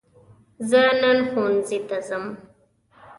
[0.69, 2.25] زه نن ښوونځي ته ځم.